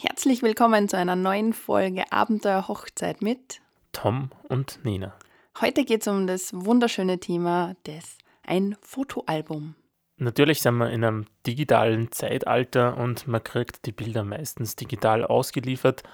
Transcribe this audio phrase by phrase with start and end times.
[0.00, 3.60] Herzlich willkommen zu einer neuen Folge Abenteuer Hochzeit mit
[3.90, 5.12] Tom und Nina.
[5.60, 8.16] Heute geht es um das wunderschöne Thema des
[8.46, 9.74] ein Fotoalbum.
[10.16, 16.04] Natürlich sind wir in einem digitalen Zeitalter und man kriegt die Bilder meistens digital ausgeliefert.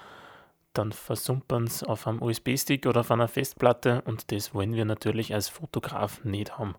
[0.73, 5.31] Dann versumpern sie auf einem USB-Stick oder auf einer Festplatte und das wollen wir natürlich
[5.31, 6.73] als Fotograf nicht haben.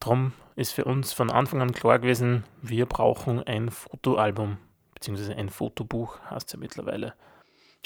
[0.00, 4.56] Darum ist für uns von Anfang an klar gewesen, wir brauchen ein Fotoalbum,
[4.98, 7.14] beziehungsweise ein Fotobuch heißt es ja mittlerweile.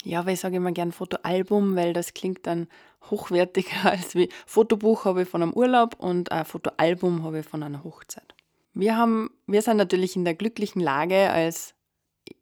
[0.03, 2.67] Ja, aber ich sage immer gern Fotoalbum, weil das klingt dann
[3.09, 7.61] hochwertiger als wie Fotobuch habe ich von einem Urlaub und ein Fotoalbum habe ich von
[7.61, 8.33] einer Hochzeit.
[8.73, 11.75] Wir, haben, wir sind natürlich in der glücklichen Lage als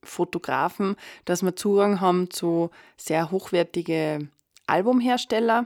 [0.03, 4.31] Fotografen, dass wir Zugang haben zu sehr hochwertigen
[4.67, 5.65] Albumhersteller,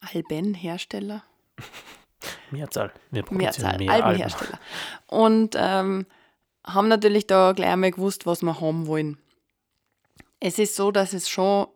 [0.00, 1.22] Albenhersteller.
[2.50, 2.92] Mehrzahl.
[3.10, 4.58] Wir Mehrzahl, mehr Albenhersteller.
[5.06, 6.06] Und ähm,
[6.66, 9.18] haben natürlich da gleich einmal gewusst, was wir haben wollen.
[10.40, 11.66] Es ist so, dass es schon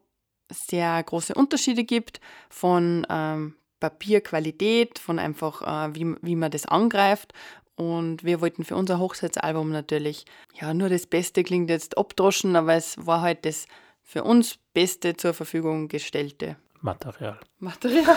[0.51, 7.33] sehr große Unterschiede gibt von ähm, Papierqualität, von einfach, äh, wie, wie man das angreift.
[7.75, 12.75] Und wir wollten für unser Hochzeitsalbum natürlich, ja, nur das Beste klingt jetzt abdroschen, aber
[12.75, 13.67] es war halt das
[14.03, 17.39] für uns Beste zur Verfügung gestellte Material.
[17.59, 18.17] Material.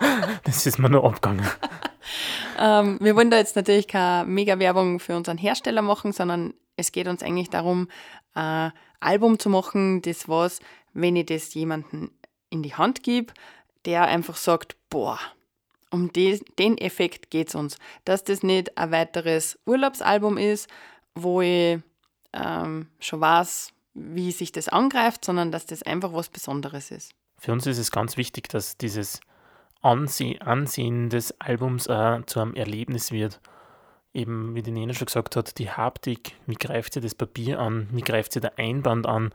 [0.44, 1.46] das ist mir nur abgegangen.
[2.58, 7.08] ähm, wir wollen da jetzt natürlich keine Mega-Werbung für unseren Hersteller machen, sondern es geht
[7.08, 7.88] uns eigentlich darum,
[8.34, 10.60] ein Album zu machen, das was,
[10.92, 12.10] wenn ich das jemandem
[12.50, 13.32] in die Hand gebe,
[13.84, 15.18] der einfach sagt, boah,
[15.90, 17.78] um den Effekt geht es uns.
[18.04, 20.68] Dass das nicht ein weiteres Urlaubsalbum ist,
[21.14, 21.78] wo ich
[22.32, 27.12] ähm, schon weiß, wie sich das angreift, sondern dass das einfach was Besonderes ist.
[27.38, 29.20] Für uns ist es ganz wichtig, dass dieses
[29.84, 33.40] Anseh Ansehen des Albums äh, zu einem Erlebnis wird.
[34.12, 37.88] Eben, wie die Nena schon gesagt hat, die Haptik, wie greift sie das Papier an,
[37.92, 39.32] wie greift sie der Einband an,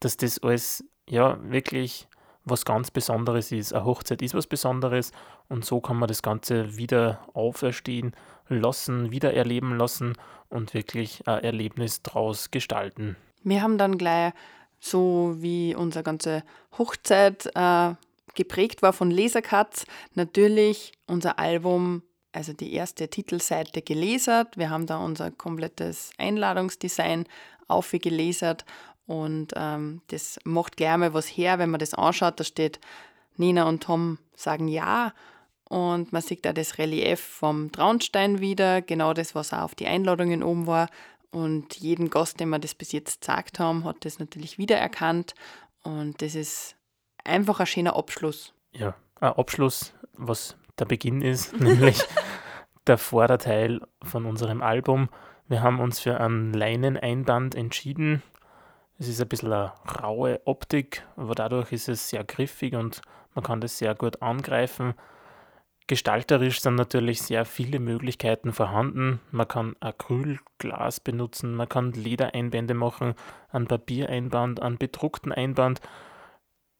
[0.00, 2.08] dass das alles ja wirklich
[2.44, 3.72] was ganz Besonderes ist.
[3.72, 5.12] Eine Hochzeit ist was Besonderes
[5.48, 8.14] und so kann man das Ganze wieder auferstehen
[8.48, 10.14] lassen, wieder erleben lassen
[10.48, 13.16] und wirklich ein Erlebnis draus gestalten.
[13.44, 14.32] Wir haben dann gleich
[14.80, 16.42] so wie unsere ganze
[16.76, 17.94] Hochzeit äh,
[18.34, 24.56] geprägt war von Lasercuts, natürlich unser Album, also die erste Titelseite gelesert.
[24.56, 27.26] Wir haben da unser komplettes Einladungsdesign
[27.68, 28.64] aufgelesert
[29.06, 32.40] und ähm, das macht gleich mal was her, wenn man das anschaut.
[32.40, 32.80] Da steht
[33.36, 35.12] Nina und Tom sagen ja
[35.72, 39.86] und man sieht da das Relief vom Traunstein wieder, genau das, was auch auf die
[39.86, 40.88] Einladungen oben war.
[41.30, 45.34] Und jeden Gast, den wir das bis jetzt gezeigt haben, hat das natürlich wiedererkannt.
[45.82, 46.76] Und das ist
[47.24, 48.54] einfach ein schöner Abschluss.
[48.72, 52.02] Ja, ein Abschluss, was der Beginn ist, nämlich
[52.86, 55.08] der Vorderteil von unserem Album.
[55.48, 58.22] Wir haben uns für einen Leineneinband entschieden.
[58.98, 59.72] Es ist ein bisschen eine
[60.02, 63.02] raue Optik, aber dadurch ist es sehr griffig und
[63.34, 64.94] man kann das sehr gut angreifen.
[65.88, 69.20] Gestalterisch sind natürlich sehr viele Möglichkeiten vorhanden.
[69.30, 73.14] Man kann Acrylglas benutzen, man kann Ledereinbände machen,
[73.50, 75.80] einen Papiereinband, einen bedruckten Einband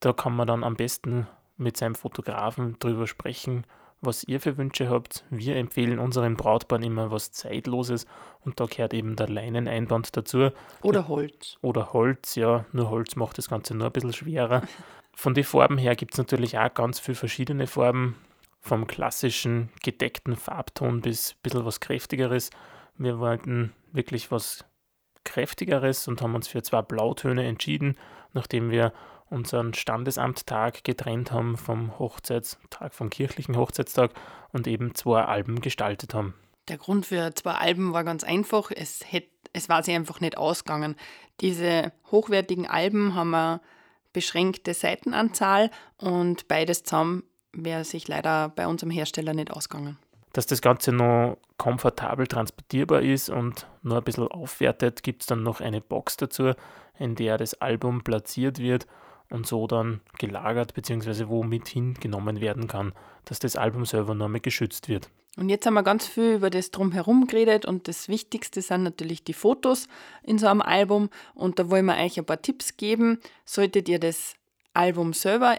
[0.03, 3.65] da kann man dann am besten mit seinem Fotografen drüber sprechen,
[4.01, 5.25] was ihr für Wünsche habt.
[5.31, 8.07] Wir empfehlen unseren Brautpaaren immer was Zeitloses
[8.41, 10.51] und da gehört eben der Leineneinband dazu.
[10.83, 11.57] Oder Holz.
[11.63, 12.65] Oder Holz, ja.
[12.73, 14.63] Nur Holz macht das Ganze nur ein bisschen schwerer.
[15.15, 18.17] Von den Farben her gibt es natürlich auch ganz viele verschiedene Farben.
[18.61, 22.51] Vom klassischen gedeckten Farbton bis ein bisschen was kräftigeres.
[22.97, 24.65] Wir wollten wirklich was
[25.25, 27.97] kräftigeres und haben uns für zwei Blautöne entschieden,
[28.33, 28.93] nachdem wir
[29.33, 34.13] unseren Standesamttag getrennt haben vom Hochzeitstag, vom kirchlichen Hochzeitstag
[34.53, 36.35] und eben zwei Alben gestaltet haben.
[36.69, 38.71] Der Grund für zwei Alben war ganz einfach.
[38.71, 40.97] Es, hätt, es war sich einfach nicht ausgegangen.
[41.41, 43.61] Diese hochwertigen Alben haben eine
[44.13, 49.99] beschränkte Seitenanzahl und beides zusammen wäre sich leider bei unserem Hersteller nicht ausgegangen.
[50.35, 55.43] Dass das Ganze noch komfortabel transportierbar ist und noch ein bisschen aufwertet, gibt es dann
[55.43, 56.53] noch eine Box dazu,
[56.99, 58.87] in der das Album platziert wird
[59.33, 61.29] und so dann gelagert bzw.
[61.29, 62.93] wo mit hingenommen werden kann,
[63.25, 65.11] dass das Album selber noch einmal geschützt wird.
[65.37, 69.25] Und jetzt haben wir ganz viel über das Drumherum geredet und das Wichtigste sind natürlich
[69.25, 69.89] die Fotos
[70.23, 73.19] in so einem Album und da wollen wir euch ein paar Tipps geben.
[73.47, 74.35] Solltet ihr das
[74.75, 75.59] Album selber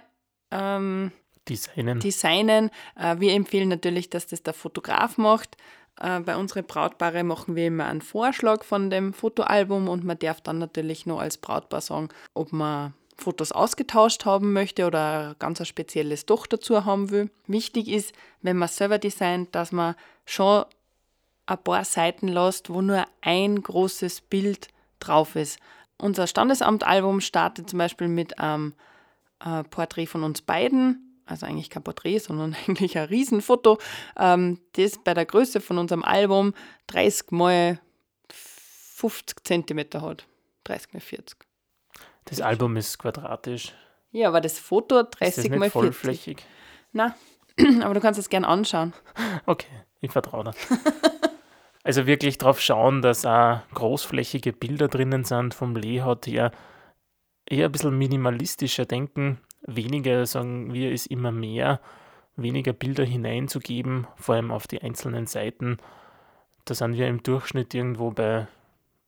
[0.51, 1.11] ähm,
[1.49, 2.69] designen, designen.
[2.95, 5.57] Äh, wir empfehlen natürlich, dass das der Fotograf macht.
[5.99, 10.41] Äh, bei unseren Brautpaare machen wir immer einen Vorschlag von dem Fotoalbum und man darf
[10.41, 15.65] dann natürlich nur als Brautpaar sagen, ob man Fotos ausgetauscht haben möchte oder ganz ein
[15.65, 17.29] spezielles Doch dazu haben will.
[17.47, 19.95] Wichtig ist, wenn man selber designt, dass man
[20.25, 20.65] schon
[21.45, 24.69] ein paar Seiten lässt, wo nur ein großes Bild
[24.99, 25.59] drauf ist.
[25.97, 28.73] unser Standesamtalbum startet zum Beispiel mit einem
[29.43, 31.21] äh, Porträt von uns beiden.
[31.25, 33.77] Also eigentlich kein Porträt, sondern eigentlich ein Riesenfoto,
[34.17, 36.53] ähm, das bei der Größe von unserem Album
[36.87, 37.79] 30 mal
[38.29, 40.25] 50 Zentimeter hat.
[40.65, 41.37] 30 mal 40.
[42.25, 43.73] Das Album ist quadratisch.
[44.11, 45.71] Ja, aber das Foto hat 30 ist das nicht mal 40.
[45.71, 46.45] vollflächig?
[46.91, 47.15] Na,
[47.81, 48.93] aber du kannst es gern anschauen.
[49.45, 49.71] Okay,
[50.01, 50.53] ich vertraue dir.
[51.83, 56.51] also wirklich darauf schauen, dass auch großflächige Bilder drinnen sind vom Layout her.
[57.45, 61.81] Eher ein bisschen minimalistischer denken, weniger, sagen wir, ist immer mehr,
[62.35, 65.77] weniger Bilder hineinzugeben, vor allem auf die einzelnen Seiten.
[66.65, 68.47] Da sind wir im Durchschnitt irgendwo bei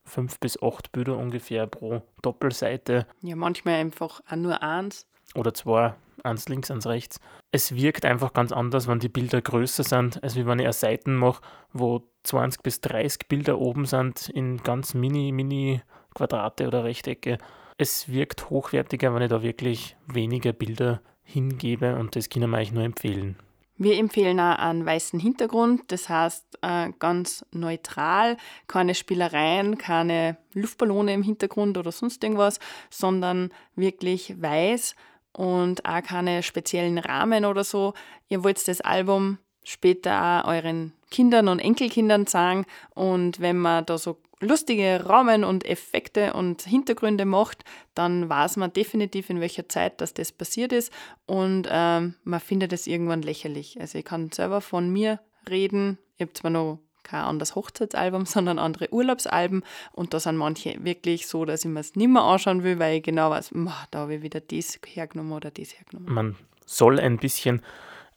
[0.06, 5.08] fünf bis acht Bilder ungefähr pro Doppelseite Ja, manchmal einfach auch nur eins.
[5.34, 5.94] oder zwei,
[6.24, 7.20] eins links, eins rechts.
[7.52, 11.16] Es wirkt einfach ganz anders, wenn die Bilder größer sind, als wenn ich eine Seiten
[11.16, 11.42] mache,
[11.74, 15.82] wo 20 bis 30 Bilder oben sind in ganz mini, mini
[16.14, 17.38] Quadrate oder Rechtecke.
[17.78, 22.72] Es wirkt hochwertiger, wenn ich da wirklich weniger Bilder hingebe und das können wir euch
[22.72, 23.36] nur empfehlen.
[23.78, 28.38] Wir empfehlen auch einen weißen Hintergrund, das heißt äh, ganz neutral,
[28.68, 34.96] keine Spielereien, keine Luftballone im Hintergrund oder sonst irgendwas, sondern wirklich weiß
[35.34, 37.94] und auch keine speziellen Rahmen oder so.
[38.30, 43.98] Ihr wollt das Album später auch euren Kindern und Enkelkindern zeigen und wenn man da
[43.98, 50.02] so lustige Rahmen und Effekte und Hintergründe macht, dann weiß man definitiv, in welcher Zeit
[50.02, 50.92] dass das passiert ist
[51.26, 53.80] und ähm, man findet es irgendwann lächerlich.
[53.80, 55.98] Also ich kann selber von mir reden.
[56.18, 61.28] Ich habe zwar noch kein anderes Hochzeitsalbum, sondern andere Urlaubsalben und da sind manche wirklich
[61.28, 64.00] so, dass ich mir es nicht mehr anschauen will, weil ich genau weiß, "Ma, da
[64.00, 66.14] habe ich wieder das hergenommen oder das hergenommen.
[66.14, 66.36] Man
[66.66, 67.62] soll ein bisschen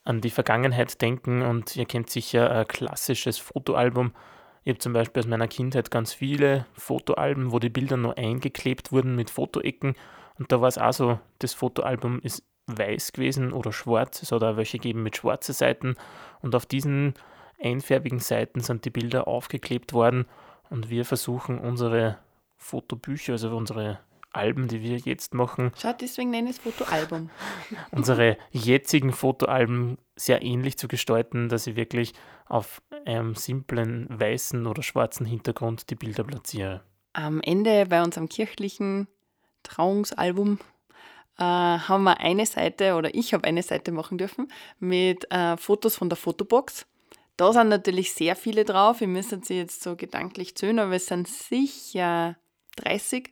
[0.05, 4.13] an die Vergangenheit denken und ihr kennt sicher ein klassisches Fotoalbum.
[4.65, 8.93] Ich habe zum Beispiel aus meiner Kindheit ganz viele Fotoalben, wo die Bilder nur eingeklebt
[8.93, 9.95] wurden mit Fotoecken.
[10.39, 14.23] Und da war es auch so, das Fotoalbum ist weiß gewesen oder schwarz.
[14.23, 15.97] Es hat auch welche gegeben mit schwarzen Seiten.
[16.41, 17.15] Und auf diesen
[17.61, 20.27] einfärbigen Seiten sind die Bilder aufgeklebt worden.
[20.71, 22.19] Und wir versuchen unsere
[22.57, 23.99] Fotobücher, also unsere
[24.31, 27.31] Alben, die wir jetzt machen, Schaut, deswegen nenne ich es Fotoalbum.
[27.91, 32.13] unsere jetzigen Fotoalben sehr ähnlich zu gestalten, dass ich wirklich
[32.47, 36.83] auf einem simplen weißen oder schwarzen Hintergrund die Bilder platziere.
[37.13, 39.09] Am Ende bei unserem kirchlichen
[39.63, 40.59] Trauungsalbum
[41.39, 45.97] äh, haben wir eine Seite oder ich habe eine Seite machen dürfen mit äh, Fotos
[45.97, 46.87] von der Fotobox.
[47.37, 49.01] Da sind natürlich sehr viele drauf.
[49.01, 52.37] Ihr müsst sie jetzt so gedanklich zählen, aber es sind sicher
[52.77, 53.31] 30,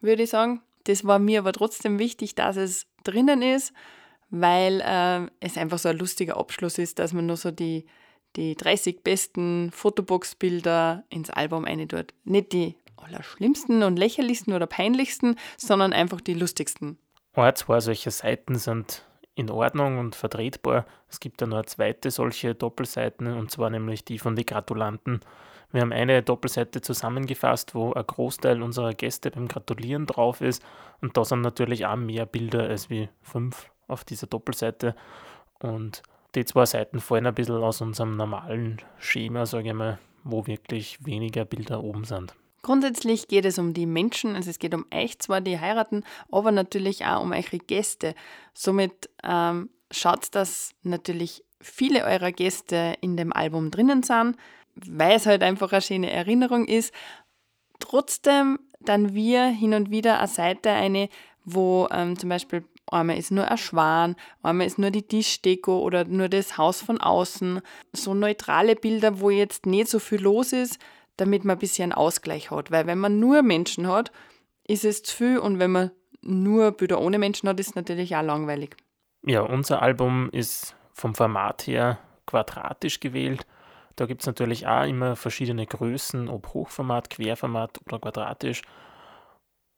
[0.00, 0.62] würde ich sagen.
[0.84, 3.72] Das war mir aber trotzdem wichtig, dass es drinnen ist,
[4.30, 7.86] weil äh, es einfach so ein lustiger Abschluss ist, dass man nur so die,
[8.36, 12.14] die 30 besten Fotobox-Bilder ins Album eintut.
[12.24, 16.98] Nicht die allerschlimmsten und lächerlichsten oder peinlichsten, sondern einfach die lustigsten.
[17.34, 19.04] Ein, zwei solche Seiten sind
[19.34, 20.86] in Ordnung und vertretbar.
[21.08, 25.20] Es gibt dann noch eine zweite solche Doppelseiten, und zwar nämlich die von den Gratulanten.
[25.72, 30.62] Wir haben eine Doppelseite zusammengefasst, wo ein Großteil unserer Gäste beim Gratulieren drauf ist.
[31.02, 34.94] Und da sind natürlich auch mehr Bilder als wie fünf auf dieser Doppelseite.
[35.58, 36.02] Und
[36.36, 41.04] die zwei Seiten fallen ein bisschen aus unserem normalen Schema, sage ich mal, wo wirklich
[41.04, 42.34] weniger Bilder oben sind.
[42.62, 46.52] Grundsätzlich geht es um die Menschen, also es geht um euch zwar, die heiraten, aber
[46.52, 48.14] natürlich auch um eure Gäste.
[48.54, 54.36] Somit ähm, schaut, dass natürlich viele eurer Gäste in dem Album drinnen sind,
[54.74, 56.92] weil es halt einfach eine schöne Erinnerung ist.
[57.78, 61.08] Trotzdem dann wir hin und wieder eine Seite eine,
[61.44, 66.04] wo ähm, zum Beispiel einmal ist nur ein Schwan, einmal ist nur die Tischdeko oder
[66.04, 67.60] nur das Haus von außen.
[67.92, 70.78] So neutrale Bilder, wo jetzt nicht so viel los ist,
[71.16, 72.70] damit man ein bisschen Ausgleich hat.
[72.70, 74.12] Weil wenn man nur Menschen hat,
[74.64, 75.90] ist es zu viel und wenn man
[76.22, 78.76] nur Bilder ohne Menschen hat, ist es natürlich auch langweilig.
[79.24, 83.46] Ja, unser Album ist vom Format her quadratisch gewählt.
[83.96, 88.62] Da gibt es natürlich auch immer verschiedene Größen, ob Hochformat, Querformat oder quadratisch.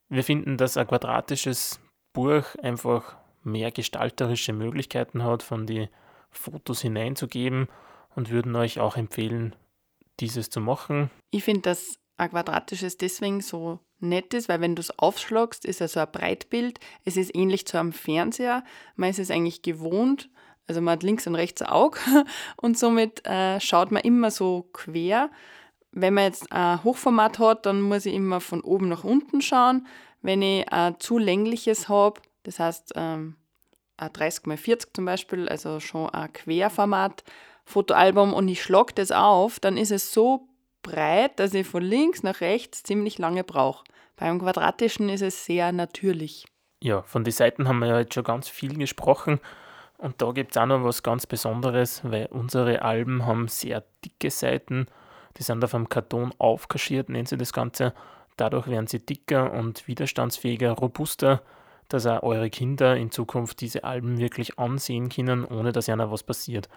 [0.09, 1.81] Wir finden, dass ein quadratisches
[2.19, 5.89] Buch einfach mehr gestalterische Möglichkeiten hat, von die
[6.33, 7.69] Fotos hineinzugeben
[8.17, 9.55] und würden euch auch empfehlen,
[10.19, 11.11] dieses zu machen.
[11.31, 15.81] Ich finde, dass ein quadratisches deswegen so nett ist, weil wenn du es aufschlagst, ist
[15.81, 16.81] es so ein Breitbild.
[17.05, 18.65] Es ist ähnlich zu einem Fernseher.
[18.97, 20.29] Man ist es eigentlich gewohnt.
[20.67, 22.01] Also man hat links und rechts ein Auge
[22.57, 25.31] und somit äh, schaut man immer so quer.
[25.93, 29.87] Wenn man jetzt ein Hochformat hat, dann muss ich immer von oben nach unten schauen.
[30.23, 33.37] Wenn ich ein zu längliches habe, das heißt ähm,
[33.97, 37.25] ein 30x40 zum Beispiel, also schon ein Querformat,
[37.65, 40.49] Fotoalbum und ich schlage das auf, dann ist es so
[40.83, 43.85] breit, dass ich von links nach rechts ziemlich lange brauche.
[44.17, 46.47] Beim quadratischen ist es sehr natürlich.
[46.83, 49.41] Ja, von den Seiten haben wir ja jetzt schon ganz viel gesprochen.
[49.99, 54.31] Und da gibt es auch noch was ganz Besonderes, weil unsere Alben haben sehr dicke
[54.31, 54.87] Seiten.
[55.37, 57.95] Die sind auf einem Karton aufkaschiert, nennen sie das Ganze.
[58.38, 61.42] Dadurch werden sie dicker und widerstandsfähiger, robuster,
[61.88, 66.23] dass auch eure Kinder in Zukunft diese Alben wirklich ansehen können, ohne dass ihnen was
[66.23, 66.68] passiert.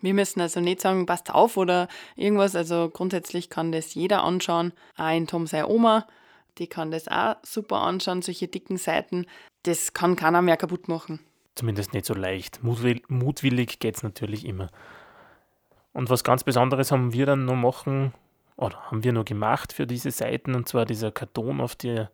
[0.00, 2.54] Wir müssen also nicht sagen, passt auf oder irgendwas.
[2.56, 4.72] Also grundsätzlich kann das jeder anschauen.
[4.96, 6.06] Auch in Tom seine Oma,
[6.58, 9.26] die kann das auch super anschauen, solche dicken Seiten.
[9.64, 11.20] Das kann keiner mehr kaputt machen.
[11.54, 12.62] Zumindest nicht so leicht.
[12.62, 14.68] Mutwill mutwillig geht es natürlich immer.
[15.92, 18.14] Und was ganz Besonderes haben wir dann noch machen,
[18.56, 22.06] oder haben wir noch gemacht für diese Seiten, und zwar dieser Karton, auf die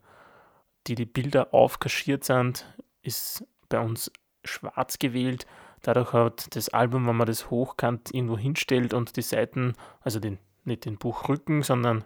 [0.87, 2.65] die, die Bilder aufkaschiert sind,
[3.01, 4.11] ist bei uns
[4.43, 5.45] schwarz gewählt.
[5.81, 10.39] Dadurch hat das Album, wenn man das hochkant irgendwo hinstellt und die Seiten, also den,
[10.65, 12.03] nicht den Buchrücken, sondern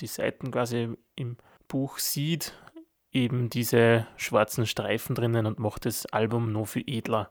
[0.00, 1.36] die Seiten quasi im
[1.68, 2.52] Buch sieht,
[3.12, 7.30] eben diese schwarzen Streifen drinnen und macht das Album noch viel edler.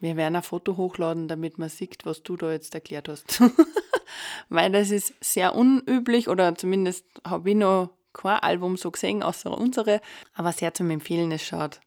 [0.00, 3.42] Wir werden ein Foto hochladen, damit man sieht, was du da jetzt erklärt hast.
[4.48, 9.56] Weil das ist sehr unüblich oder zumindest habe ich noch kein Album so gesehen, außer
[9.56, 10.00] unsere.
[10.34, 11.80] Aber sehr zum Empfehlen, es schaut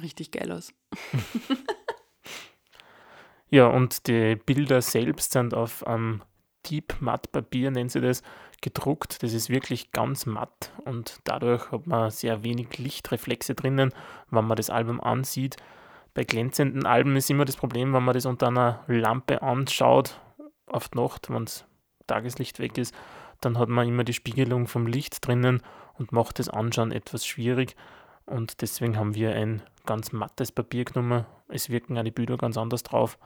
[0.00, 0.72] richtig geil aus.
[3.50, 6.22] ja, und die Bilder selbst sind auf einem
[6.68, 8.22] Deep Matt Papier, nennen sie das,
[8.60, 9.22] gedruckt.
[9.22, 13.92] Das ist wirklich ganz matt und dadurch hat man sehr wenig Lichtreflexe drinnen,
[14.30, 15.56] wenn man das Album ansieht.
[16.14, 20.20] Bei glänzenden Alben ist immer das Problem, wenn man das unter einer Lampe anschaut,
[20.66, 21.64] auf die Nacht, wenn das
[22.06, 22.94] Tageslicht weg ist,
[23.40, 25.62] dann hat man immer die Spiegelung vom Licht drinnen
[25.94, 27.76] und macht das Anschauen etwas schwierig.
[28.24, 31.26] Und deswegen haben wir ein ganz mattes Papier genommen.
[31.48, 33.18] Es wirken auch die Bilder ganz anders drauf.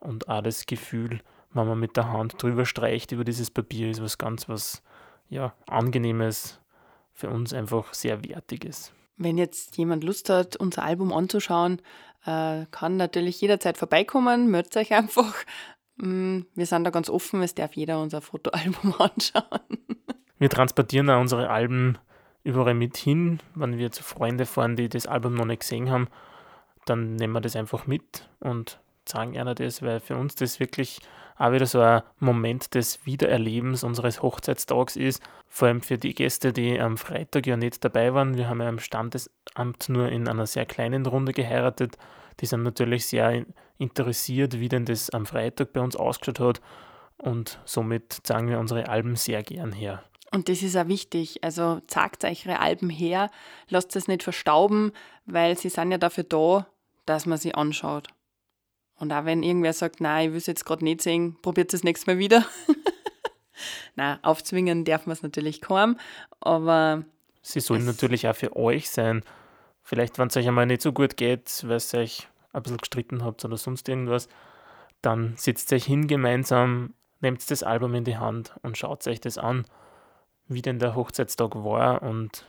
[0.00, 1.20] Und auch das Gefühl,
[1.52, 4.82] wenn man mit der Hand drüber streicht über dieses Papier, ist was ganz was
[5.28, 6.60] ja, Angenehmes,
[7.12, 8.92] für uns einfach sehr Wertiges.
[9.16, 11.82] Wenn jetzt jemand Lust hat, unser Album anzuschauen,
[12.24, 15.34] äh, kann natürlich jederzeit vorbeikommen, meldet euch einfach.
[16.00, 19.78] Mm, wir sind da ganz offen, es darf jeder unser Fotoalbum anschauen.
[20.38, 21.98] Wir transportieren auch unsere Alben
[22.42, 23.40] überall mit hin.
[23.54, 26.08] Wenn wir zu Freunden fahren, die das Album noch nicht gesehen haben,
[26.86, 31.00] dann nehmen wir das einfach mit und zeigen ihnen das, weil für uns das wirklich
[31.36, 35.22] auch wieder so ein Moment des Wiedererlebens unseres Hochzeitstags ist.
[35.48, 38.36] Vor allem für die Gäste, die am Freitag ja nicht dabei waren.
[38.36, 41.96] Wir haben ja am Standesamt nur in einer sehr kleinen Runde geheiratet.
[42.40, 43.44] Die sind natürlich sehr
[43.78, 46.60] interessiert, wie denn das am Freitag bei uns ausgeschaut hat.
[47.18, 50.02] Und somit zeigen wir unsere Alben sehr gern her.
[50.32, 51.42] Und das ist auch wichtig.
[51.42, 53.30] Also zeigt euch eure Alben her,
[53.68, 54.92] lasst es nicht verstauben,
[55.26, 56.66] weil sie sind ja dafür da,
[57.04, 58.08] dass man sie anschaut.
[58.96, 61.82] Und auch wenn irgendwer sagt, nein, ich will es jetzt gerade nicht sehen, probiert es
[61.82, 62.44] nächstes Mal wieder.
[63.96, 65.96] nein, aufzwingen darf man es natürlich kaum,
[66.40, 67.04] aber.
[67.42, 69.22] Sie sollen natürlich auch für euch sein.
[69.90, 73.24] Vielleicht, wenn es euch einmal nicht so gut geht, weil ihr euch ein bisschen gestritten
[73.24, 74.28] habt oder sonst irgendwas,
[75.02, 79.36] dann sitzt euch hin gemeinsam, nehmt das Album in die Hand und schaut euch das
[79.36, 79.64] an,
[80.46, 82.46] wie denn der Hochzeitstag war und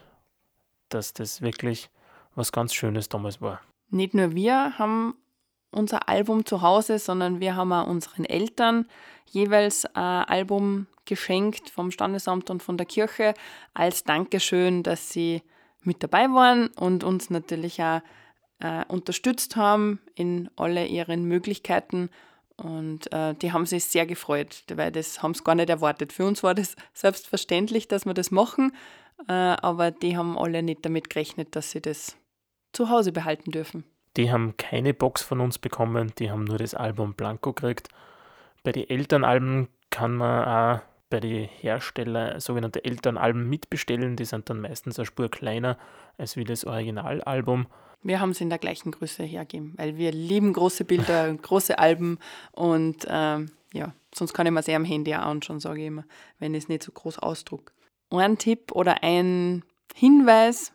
[0.90, 1.90] dass das wirklich
[2.36, 3.60] was ganz Schönes damals war.
[3.90, 5.16] Nicht nur wir haben
[5.72, 8.86] unser Album zu Hause, sondern wir haben auch unseren Eltern
[9.26, 13.34] jeweils ein Album geschenkt vom Standesamt und von der Kirche
[13.74, 15.42] als Dankeschön, dass sie
[15.84, 18.02] mit dabei waren und uns natürlich auch
[18.60, 22.10] äh, unterstützt haben in alle ihren Möglichkeiten.
[22.58, 26.14] Und äh, die haben sich sehr gefreut, weil das haben sie gar nicht erwartet.
[26.14, 28.76] Für uns war das selbstverständlich, dass wir das machen,
[29.28, 32.16] äh, aber die haben alle nicht damit gerechnet, dass sie das
[32.74, 33.84] zu Hause behalten dürfen.
[34.18, 37.90] Die haben keine Box von uns bekommen, die haben nur das Album Blanco gekriegt.
[38.64, 44.16] Bei den Elternalben kann man auch bei den Herstellern sogenannte Elternalben mitbestellen.
[44.16, 45.78] Die sind dann meistens eine Spur kleiner
[46.18, 47.68] als wie das Originalalbum.
[48.02, 51.78] Wir haben es in der gleichen Größe hergeben, weil wir lieben große Bilder und große
[51.78, 52.18] Alben
[52.52, 56.06] und ähm, ja, sonst kann ich mir sehr am Handy auch anschauen, sage ich immer,
[56.40, 57.74] wenn ich es nicht so groß ausdruck.
[58.10, 59.64] Ein Tipp oder ein
[59.96, 60.74] Hinweis,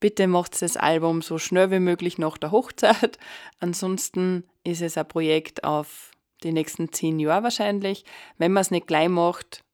[0.00, 3.18] bitte macht das Album so schnell wie möglich nach der Hochzeit.
[3.60, 6.10] Ansonsten ist es ein Projekt auf
[6.42, 8.04] die nächsten zehn Jahre wahrscheinlich.
[8.36, 9.64] Wenn man es nicht gleich macht,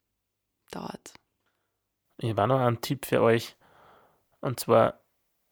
[0.70, 1.14] dauert
[2.18, 3.56] Ich habe noch einen Tipp für euch.
[4.40, 5.00] Und zwar,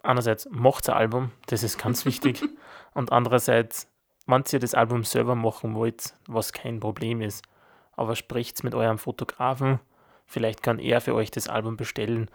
[0.03, 2.43] einerseits macht ein Album, das ist ganz wichtig.
[2.95, 3.89] und andererseits,
[4.27, 7.45] wenn ihr das Album selber machen wollt, was kein Problem ist,
[7.93, 9.81] aber sprecht mit eurem Fotografen.
[10.27, 12.31] Vielleicht kann er für euch das Album bestellen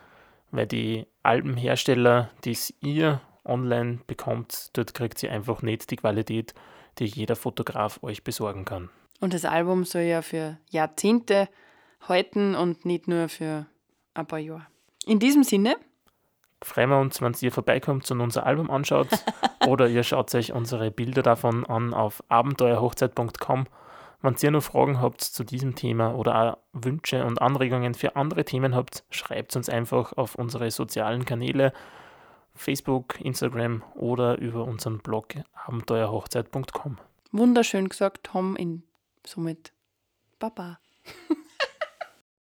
[0.53, 6.53] weil die Albenhersteller, die ihr online bekommt, dort kriegt ihr einfach nicht die Qualität,
[6.99, 8.89] die jeder Fotograf euch besorgen kann.
[9.19, 11.49] Und das Album soll ja für Jahrzehnte
[12.07, 13.65] halten und nicht nur für
[14.13, 14.67] ein paar Jahre.
[15.05, 15.75] In diesem Sinne.
[16.61, 19.09] Freuen wir uns, wenn ihr vorbeikommt und unser Album anschaut
[19.67, 23.65] oder ihr schaut euch unsere Bilder davon an auf abenteuerhochzeit.com.
[24.21, 28.45] Wenn ihr noch Fragen habt zu diesem Thema oder auch Wünsche und Anregungen für andere
[28.45, 31.73] Themen habt, schreibt uns einfach auf unsere sozialen Kanäle
[32.55, 36.97] Facebook, Instagram oder über unseren Blog abenteuerhochzeit.com.
[37.33, 38.83] Wunderschön gesagt, Tom, in
[39.25, 39.73] somit
[40.39, 40.79] Baba.